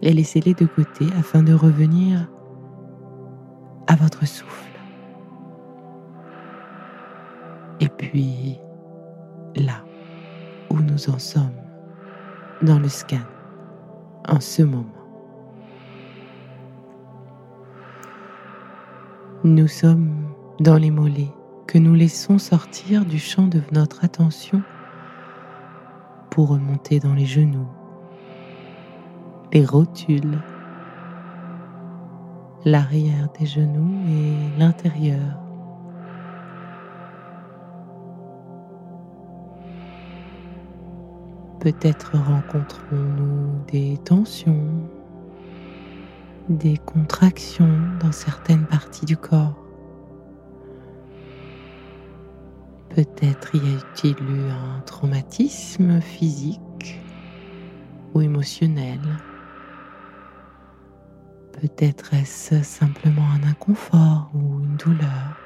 Et 0.00 0.12
laissez-les 0.12 0.54
de 0.54 0.66
côté 0.66 1.06
afin 1.18 1.42
de 1.42 1.52
revenir 1.52 2.28
à 3.86 3.96
votre 3.96 4.26
souffle. 4.26 4.78
Et 7.80 7.88
puis, 7.88 8.58
là 9.56 9.84
où 10.70 10.76
nous 10.76 11.10
en 11.10 11.18
sommes, 11.18 11.50
dans 12.62 12.78
le 12.78 12.88
scan, 12.88 13.26
en 14.28 14.40
ce 14.40 14.62
moment. 14.62 14.86
Nous 19.44 19.66
sommes 19.66 20.28
dans 20.60 20.76
les 20.76 20.90
mollets 20.90 21.34
que 21.66 21.78
nous 21.78 21.94
laissons 21.94 22.38
sortir 22.38 23.04
du 23.04 23.18
champ 23.18 23.46
de 23.46 23.62
notre 23.72 24.04
attention 24.04 24.62
pour 26.30 26.48
remonter 26.48 26.98
dans 26.98 27.14
les 27.14 27.26
genoux, 27.26 27.68
les 29.52 29.64
rotules, 29.64 30.38
l'arrière 32.64 33.28
des 33.38 33.46
genoux 33.46 33.92
et 34.08 34.58
l'intérieur. 34.58 35.38
Peut-être 41.60 42.16
rencontrons-nous 42.16 43.64
des 43.70 43.96
tensions, 43.98 44.88
des 46.48 46.76
contractions 46.78 47.78
dans 48.00 48.10
certaines 48.10 48.66
parties 48.66 49.06
du 49.06 49.16
corps. 49.16 49.61
Peut-être 52.94 53.54
y 53.54 53.74
a-t-il 53.74 54.22
eu 54.22 54.50
un 54.50 54.80
traumatisme 54.80 56.02
physique 56.02 57.00
ou 58.12 58.20
émotionnel. 58.20 59.00
Peut-être 61.58 62.12
est-ce 62.12 62.62
simplement 62.62 63.24
un 63.30 63.48
inconfort 63.48 64.30
ou 64.34 64.60
une 64.60 64.76
douleur. 64.76 65.38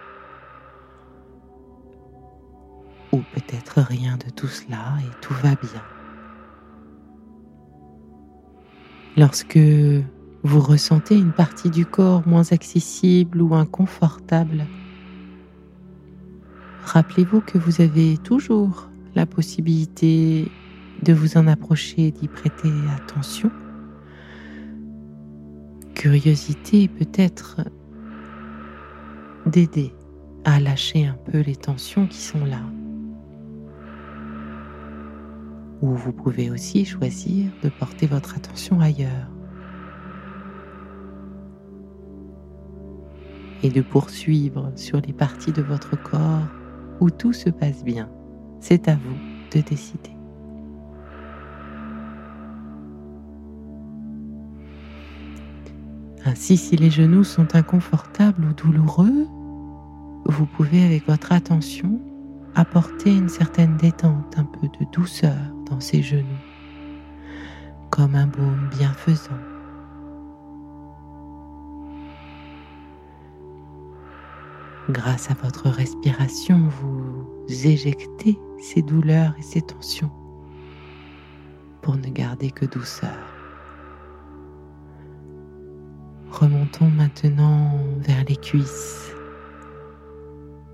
Ou 3.12 3.18
peut-être 3.32 3.80
rien 3.80 4.16
de 4.16 4.30
tout 4.30 4.48
cela 4.48 4.94
et 5.00 5.20
tout 5.20 5.34
va 5.34 5.54
bien. 5.54 5.84
Lorsque 9.16 9.60
vous 10.42 10.60
ressentez 10.60 11.16
une 11.16 11.32
partie 11.32 11.70
du 11.70 11.86
corps 11.86 12.26
moins 12.26 12.50
accessible 12.50 13.40
ou 13.40 13.54
inconfortable, 13.54 14.66
rappelez-vous 16.86 17.40
que 17.40 17.58
vous 17.58 17.80
avez 17.80 18.16
toujours 18.16 18.88
la 19.14 19.26
possibilité 19.26 20.50
de 21.02 21.12
vous 21.12 21.36
en 21.36 21.46
approcher 21.46 22.10
d'y 22.10 22.28
prêter 22.28 22.70
attention. 22.96 23.50
Curiosité 25.94 26.88
peut-être 26.88 27.62
d'aider 29.46 29.92
à 30.44 30.60
lâcher 30.60 31.06
un 31.06 31.16
peu 31.30 31.40
les 31.40 31.56
tensions 31.56 32.06
qui 32.06 32.18
sont 32.18 32.44
là. 32.44 32.60
Ou 35.82 35.94
vous 35.94 36.12
pouvez 36.12 36.50
aussi 36.50 36.84
choisir 36.84 37.50
de 37.62 37.68
porter 37.68 38.06
votre 38.06 38.36
attention 38.36 38.80
ailleurs. 38.80 39.28
Et 43.62 43.70
de 43.70 43.82
poursuivre 43.82 44.70
sur 44.76 45.00
les 45.00 45.12
parties 45.12 45.52
de 45.52 45.62
votre 45.62 46.00
corps 46.00 46.46
où 47.00 47.10
tout 47.10 47.32
se 47.32 47.50
passe 47.50 47.84
bien. 47.84 48.08
C'est 48.60 48.88
à 48.88 48.94
vous 48.94 49.16
de 49.54 49.60
décider. 49.60 50.10
Ainsi, 56.24 56.56
si 56.56 56.76
les 56.76 56.90
genoux 56.90 57.22
sont 57.22 57.54
inconfortables 57.54 58.44
ou 58.44 58.52
douloureux, 58.52 59.28
vous 60.24 60.46
pouvez 60.46 60.84
avec 60.84 61.06
votre 61.06 61.30
attention 61.30 62.00
apporter 62.56 63.14
une 63.14 63.28
certaine 63.28 63.76
détente, 63.76 64.36
un 64.36 64.44
peu 64.44 64.66
de 64.66 64.90
douceur 64.90 65.36
dans 65.70 65.78
ces 65.78 66.02
genoux, 66.02 66.24
comme 67.90 68.16
un 68.16 68.26
baume 68.26 68.68
bienfaisant. 68.76 69.55
Grâce 74.88 75.32
à 75.32 75.34
votre 75.34 75.68
respiration, 75.68 76.68
vous 76.68 77.66
éjectez 77.66 78.38
ces 78.60 78.82
douleurs 78.82 79.34
et 79.36 79.42
ces 79.42 79.60
tensions 79.60 80.12
pour 81.82 81.96
ne 81.96 82.08
garder 82.08 82.52
que 82.52 82.66
douceur. 82.66 83.18
Remontons 86.30 86.88
maintenant 86.88 87.72
vers 87.98 88.24
les 88.28 88.36
cuisses 88.36 89.12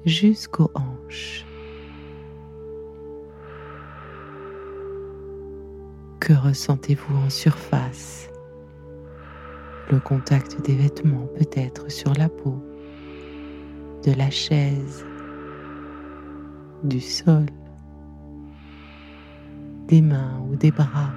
jusqu'aux 0.04 0.70
hanches. 0.74 1.46
Que 6.20 6.34
ressentez-vous 6.34 7.16
en 7.16 7.30
surface? 7.30 8.28
Le 9.90 10.00
contact 10.00 10.60
des 10.66 10.76
vêtements 10.76 11.28
peut-être 11.38 11.90
sur 11.90 12.12
la 12.14 12.28
peau, 12.28 12.62
de 14.04 14.12
la 14.12 14.30
chaise, 14.30 15.04
du 16.84 17.00
sol, 17.00 17.46
des 19.88 20.00
mains 20.00 20.40
ou 20.50 20.56
des 20.56 20.70
bras. 20.70 21.10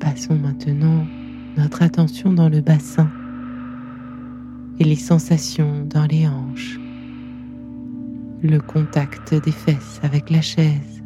Passons 0.00 0.36
maintenant 0.36 1.06
notre 1.56 1.82
attention 1.82 2.32
dans 2.32 2.48
le 2.48 2.60
bassin 2.60 3.10
et 4.78 4.84
les 4.84 4.96
sensations 4.96 5.84
dans 5.84 6.06
les 6.06 6.26
hanches 6.26 6.78
le 8.42 8.58
contact 8.58 9.34
des 9.34 9.52
fesses 9.52 10.00
avec 10.02 10.28
la 10.28 10.40
chaise, 10.40 11.02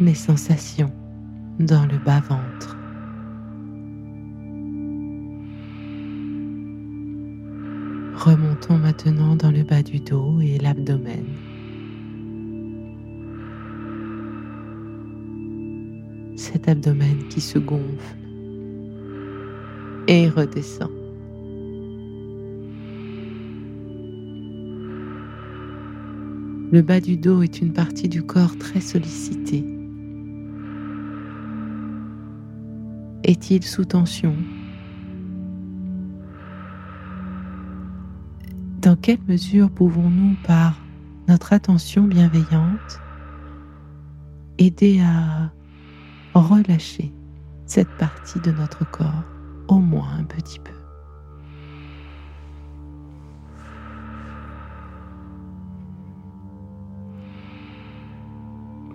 les 0.00 0.14
sensations 0.14 0.92
dans 1.58 1.86
le 1.86 1.98
bas-ventre. 1.98 2.76
Remontons 8.14 8.78
maintenant 8.78 9.34
dans 9.34 9.50
le 9.50 9.64
bas 9.64 9.82
du 9.82 9.98
dos 9.98 10.40
et 10.40 10.58
l'abdomen. 10.58 11.24
Cet 16.36 16.68
abdomen 16.68 17.26
qui 17.28 17.40
se 17.40 17.58
gonfle 17.58 18.16
et 20.06 20.28
redescend. 20.28 20.90
Le 26.70 26.82
bas 26.82 27.00
du 27.00 27.16
dos 27.16 27.42
est 27.42 27.60
une 27.60 27.72
partie 27.72 28.08
du 28.08 28.22
corps 28.22 28.56
très 28.58 28.80
sollicitée. 28.80 29.77
Est-il 33.28 33.62
sous 33.62 33.84
tension 33.84 34.34
Dans 38.80 38.96
quelle 38.96 39.20
mesure 39.28 39.70
pouvons-nous, 39.70 40.34
par 40.44 40.80
notre 41.28 41.52
attention 41.52 42.04
bienveillante, 42.04 43.02
aider 44.56 45.02
à 45.02 45.52
relâcher 46.32 47.12
cette 47.66 47.94
partie 47.98 48.40
de 48.40 48.50
notre 48.50 48.90
corps, 48.90 49.24
au 49.68 49.78
moins 49.78 50.08
un 50.18 50.24
petit 50.24 50.58
peu 50.60 50.72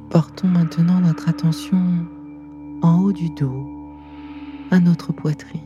Portons 0.09 0.47
maintenant 0.47 1.01
notre 1.01 1.29
attention 1.29 2.07
en 2.81 2.99
haut 2.99 3.13
du 3.13 3.29
dos, 3.35 3.82
à 4.73 4.79
notre 4.79 5.13
poitrine, 5.13 5.61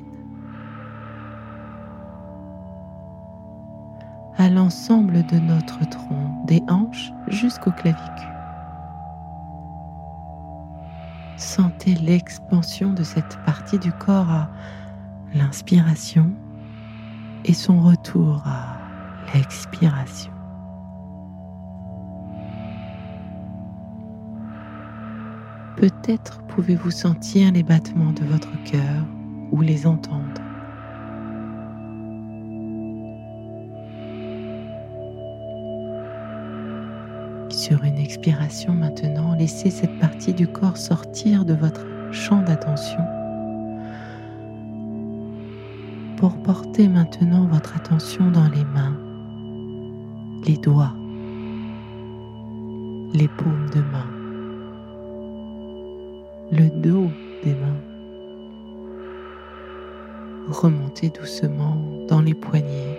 à 4.38 4.50
l'ensemble 4.50 5.26
de 5.28 5.40
notre 5.40 5.80
tronc, 5.88 6.44
des 6.46 6.62
hanches 6.68 7.14
jusqu'au 7.30 7.72
clavicule. 7.72 8.36
Sentez 11.38 11.96
l'expansion 11.96 12.92
de 12.92 13.04
cette 13.04 13.38
partie 13.46 13.80
du 13.80 13.94
corps 13.94 14.30
à 14.30 14.50
l'inspiration 15.34 16.30
et 17.46 17.54
son 17.54 17.82
retour 17.82 18.44
à 18.46 18.76
l'expiration. 19.34 20.37
Peut-être 25.78 26.42
pouvez-vous 26.48 26.90
sentir 26.90 27.52
les 27.52 27.62
battements 27.62 28.12
de 28.12 28.26
votre 28.26 28.52
cœur 28.64 29.06
ou 29.52 29.62
les 29.62 29.86
entendre. 29.86 30.42
Sur 37.52 37.84
une 37.84 38.00
expiration 38.00 38.74
maintenant, 38.74 39.36
laissez 39.36 39.70
cette 39.70 40.00
partie 40.00 40.34
du 40.34 40.48
corps 40.48 40.78
sortir 40.78 41.46
de 41.46 41.54
votre 41.54 41.86
champ 42.12 42.42
d'attention 42.42 43.04
pour 46.18 46.42
porter 46.42 46.88
maintenant 46.88 47.46
votre 47.46 47.76
attention 47.76 48.32
dans 48.32 48.50
les 48.50 48.66
mains, 48.66 48.98
les 50.48 50.58
doigts, 50.58 50.96
les 53.14 53.28
paumes 53.28 53.70
de 53.76 53.82
main 53.82 54.17
le 56.52 56.70
dos 56.82 57.10
des 57.44 57.54
mains, 57.54 57.82
Remontez 60.50 61.10
doucement 61.10 61.76
dans 62.08 62.22
les 62.22 62.34
poignets. 62.34 62.98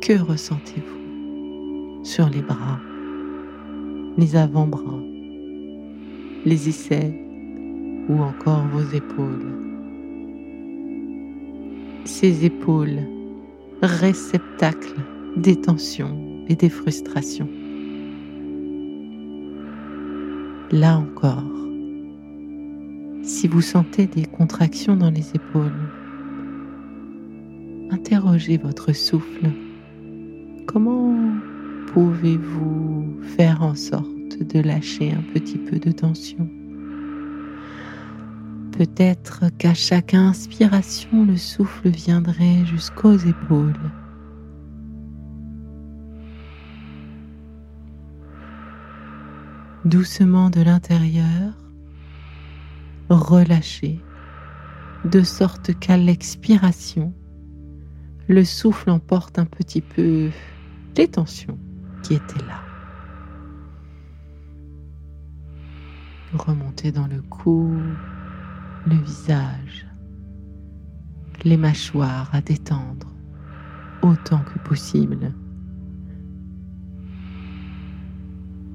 Que 0.00 0.20
ressentez-vous 0.20 2.04
sur 2.04 2.28
les 2.28 2.42
bras, 2.42 2.80
les 4.18 4.34
avant-bras, 4.34 5.00
les 6.44 6.68
aisselles 6.68 7.14
ou 8.08 8.20
encore 8.20 8.66
vos 8.72 8.92
épaules? 8.92 9.54
Ces 12.04 12.44
épaules, 12.44 12.98
réceptacles 13.80 15.00
des 15.36 15.54
tensions 15.54 16.18
et 16.48 16.56
des 16.56 16.68
frustrations. 16.68 17.48
Là 20.74 20.98
encore, 20.98 21.44
si 23.22 23.46
vous 23.46 23.60
sentez 23.60 24.08
des 24.08 24.24
contractions 24.24 24.96
dans 24.96 25.10
les 25.10 25.30
épaules, 25.32 25.70
interrogez 27.92 28.56
votre 28.56 28.92
souffle. 28.92 29.52
Comment 30.66 31.14
pouvez-vous 31.92 33.06
faire 33.36 33.62
en 33.62 33.76
sorte 33.76 34.42
de 34.42 34.58
lâcher 34.58 35.12
un 35.12 35.22
petit 35.32 35.58
peu 35.58 35.78
de 35.78 35.92
tension? 35.92 36.50
Peut-être 38.76 39.44
qu'à 39.58 39.74
chaque 39.74 40.12
inspiration, 40.12 41.24
le 41.24 41.36
souffle 41.36 41.88
viendrait 41.88 42.66
jusqu'aux 42.66 43.16
épaules. 43.16 43.78
Doucement 49.84 50.48
de 50.48 50.62
l'intérieur, 50.62 51.52
relâchez, 53.10 54.00
de 55.04 55.20
sorte 55.20 55.78
qu'à 55.78 55.98
l'expiration, 55.98 57.12
le 58.26 58.44
souffle 58.44 58.88
emporte 58.88 59.38
un 59.38 59.44
petit 59.44 59.82
peu 59.82 60.30
les 60.96 61.08
tensions 61.08 61.58
qui 62.02 62.14
étaient 62.14 62.46
là. 62.46 62.62
Remontez 66.32 66.90
dans 66.90 67.06
le 67.06 67.20
cou, 67.20 67.76
le 68.86 68.96
visage, 68.96 69.86
les 71.44 71.58
mâchoires 71.58 72.30
à 72.32 72.40
détendre 72.40 73.12
autant 74.00 74.40
que 74.40 74.58
possible. 74.60 75.34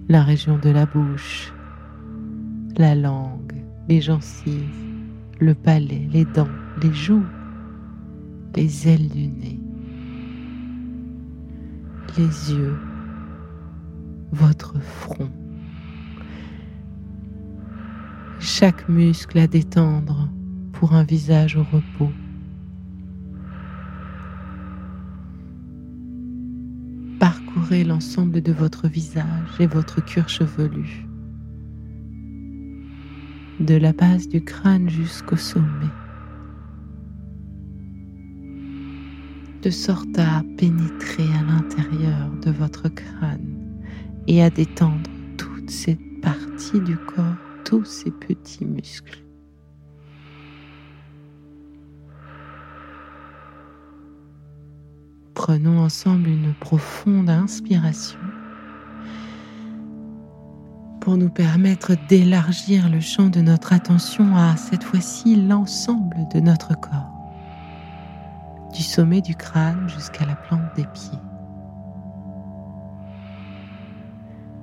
La 0.09 0.23
région 0.23 0.57
de 0.57 0.71
la 0.71 0.87
bouche, 0.87 1.53
la 2.77 2.95
langue, 2.95 3.63
les 3.87 4.01
gencives, 4.01 4.73
le 5.39 5.53
palais, 5.53 6.09
les 6.11 6.25
dents, 6.25 6.47
les 6.81 6.91
joues, 6.91 7.27
les 8.55 8.87
ailes 8.87 9.07
du 9.07 9.27
nez, 9.27 9.59
les 12.17 12.53
yeux, 12.53 12.75
votre 14.31 14.79
front, 14.81 15.29
chaque 18.39 18.89
muscle 18.89 19.37
à 19.37 19.45
détendre 19.45 20.27
pour 20.71 20.93
un 20.93 21.03
visage 21.03 21.55
au 21.55 21.63
repos. 21.63 22.11
L'ensemble 27.71 28.41
de 28.41 28.51
votre 28.51 28.87
visage 28.87 29.59
et 29.59 29.67
votre 29.67 30.03
cuir 30.03 30.27
chevelu 30.27 31.05
de 33.59 33.75
la 33.75 33.93
base 33.93 34.27
du 34.27 34.43
crâne 34.43 34.89
jusqu'au 34.89 35.35
sommet, 35.35 35.93
de 39.61 39.69
sorte 39.69 40.17
à 40.17 40.41
pénétrer 40.57 41.27
à 41.37 41.43
l'intérieur 41.43 42.31
de 42.43 42.49
votre 42.49 42.89
crâne 42.89 43.85
et 44.27 44.41
à 44.41 44.49
détendre 44.49 45.09
toute 45.37 45.69
cette 45.69 45.99
partie 46.23 46.81
du 46.81 46.97
corps, 46.97 47.35
tous 47.65 47.85
ces 47.85 48.09
petits 48.09 48.65
muscles. 48.65 49.28
Prenons 55.49 55.79
ensemble 55.79 56.29
une 56.29 56.53
profonde 56.53 57.27
inspiration 57.27 58.19
pour 61.01 61.17
nous 61.17 61.31
permettre 61.31 61.93
d'élargir 62.07 62.87
le 62.87 62.99
champ 62.99 63.29
de 63.29 63.41
notre 63.41 63.73
attention 63.73 64.37
à 64.37 64.55
cette 64.57 64.83
fois-ci 64.83 65.35
l'ensemble 65.37 66.17
de 66.31 66.39
notre 66.39 66.79
corps, 66.79 67.11
du 68.75 68.83
sommet 68.83 69.21
du 69.21 69.33
crâne 69.33 69.89
jusqu'à 69.89 70.27
la 70.27 70.35
plante 70.35 70.75
des 70.75 70.85
pieds. 70.85 71.17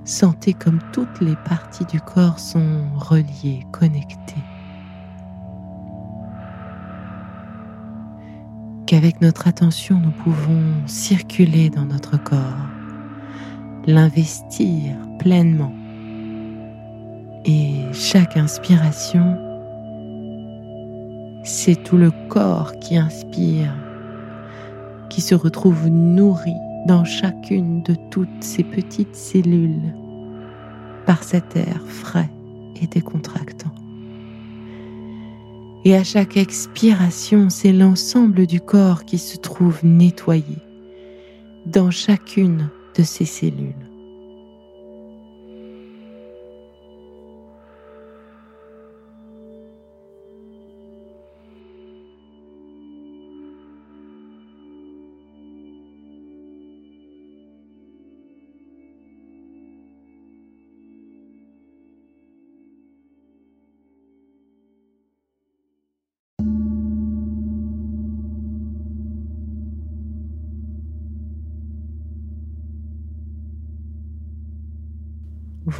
Sentez 0.05 0.53
comme 0.53 0.79
toutes 0.93 1.19
les 1.19 1.35
parties 1.35 1.83
du 1.83 1.99
corps 1.99 2.39
sont 2.39 2.87
reliées, 2.95 3.67
connectées. 3.73 4.45
Qu'avec 8.87 9.19
notre 9.19 9.49
attention, 9.49 9.99
nous 9.99 10.11
pouvons 10.11 10.63
circuler 10.85 11.69
dans 11.69 11.83
notre 11.83 12.15
corps, 12.15 12.69
l'investir 13.85 14.95
pleinement 15.19 15.73
et 17.43 17.81
chaque 17.91 18.37
inspiration, 18.37 19.37
c'est 21.43 21.83
tout 21.83 21.97
le 21.97 22.11
corps 22.29 22.79
qui 22.79 22.95
inspire, 22.95 23.73
qui 25.09 25.19
se 25.19 25.35
retrouve 25.35 25.89
nourri 25.89 26.55
dans 26.87 27.03
chacune 27.03 27.83
de 27.83 27.95
toutes 28.09 28.41
ces 28.41 28.63
petites 28.63 29.17
cellules 29.17 29.93
par 31.05 31.23
cet 31.23 31.57
air 31.57 31.81
frais 31.87 32.29
et 32.81 32.87
décontractant. 32.87 33.73
Et 35.87 35.95
à 35.95 36.03
chaque 36.03 36.35
expiration, 36.35 37.49
c'est 37.49 37.71
l'ensemble 37.71 38.45
du 38.45 38.59
corps 38.59 39.05
qui 39.05 39.17
se 39.17 39.37
trouve 39.37 39.79
nettoyé 39.85 40.57
dans 41.65 41.91
chacune 41.91 42.69
de 42.97 43.03
ces 43.03 43.23
cellules. 43.23 43.86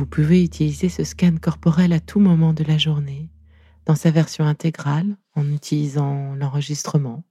Pouvez 0.08 0.43
utiliser 0.43 0.89
ce 0.89 1.04
scan 1.04 1.36
corporel 1.41 1.93
à 1.93 2.00
tout 2.00 2.20
moment 2.20 2.54
de 2.54 2.63
la 2.63 2.78
journée, 2.78 3.30
dans 3.86 3.96
sa 3.96 4.12
version 4.12 4.46
intégrale, 4.46 5.17
en 5.36 5.52
utilisant 5.52 6.36
l'enregistrement, 6.36 7.24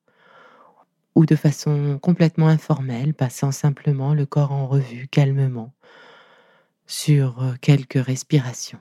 ou 1.15 1.27
de 1.27 1.37
façon 1.37 1.99
complètement 2.01 2.49
informelle, 2.49 3.15
passant 3.15 3.53
simplement 3.53 4.15
le 4.15 4.27
corps 4.27 4.53
en 4.53 4.67
revue 4.67 5.09
calmement 5.09 5.75
sur 6.87 7.43
euh, 7.43 7.55
quelques 7.61 8.05
respirations. 8.05 8.79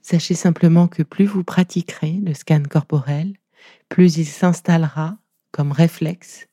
Sachez 0.00 0.34
simplement 0.34 0.88
que 0.88 1.02
plus 1.02 1.26
vous 1.26 1.44
pratiquerez 1.44 2.20
le 2.24 2.32
scan 2.32 2.62
corporel, 2.62 3.34
plus 3.88 4.16
il 4.16 4.26
s'installera 4.26 5.18
comme 5.50 5.72
réflexe 5.72 6.46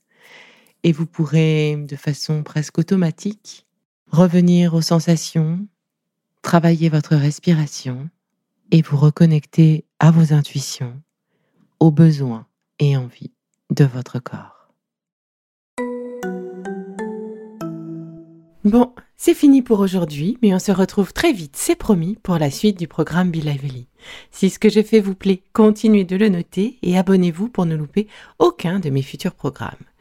et 0.84 0.92
vous 0.92 1.06
pourrez 1.06 1.78
de 1.78 1.96
façon 1.96 2.44
presque 2.44 2.78
automatique 2.78 3.66
revenir 4.12 4.74
aux 4.74 4.82
sensations, 4.82 5.68
travailler 6.46 6.90
votre 6.90 7.16
respiration 7.16 8.08
et 8.70 8.84
vous 8.84 8.98
reconnecter 8.98 9.84
à 10.00 10.12
vos 10.12 10.32
intuitions, 10.32 11.02
aux 11.80 11.90
besoins 11.90 12.46
et 12.78 12.96
envies 12.96 13.34
de 13.72 13.84
votre 13.84 14.20
corps. 14.20 14.70
Bon, 18.64 18.94
c'est 19.18 19.34
fini 19.34 19.64
pour 19.64 19.80
aujourd'hui, 19.80 20.38
mais 20.44 20.54
on 20.54 20.60
se 20.60 20.72
retrouve 20.72 21.14
très 21.14 21.34
vite, 21.34 21.56
c'est 21.56 21.76
promis, 21.76 22.16
pour 22.22 22.38
la 22.38 22.52
suite 22.52 22.78
du 22.78 22.88
programme 22.88 23.32
Be. 23.32 23.40
Si 24.30 24.52
ce 24.52 24.60
que 24.60 24.70
j'ai 24.70 24.84
fait 24.84 25.00
vous 25.00 25.16
plaît, 25.16 25.42
continuez 25.52 26.04
de 26.04 26.16
le 26.16 26.30
noter 26.30 26.78
et 26.84 26.96
abonnez-vous 26.96 27.50
pour 27.50 27.66
ne 27.66 27.76
louper 27.76 28.08
aucun 28.38 28.80
de 28.80 28.92
mes 28.92 29.02
futurs 29.02 29.34
programmes. 29.34 29.74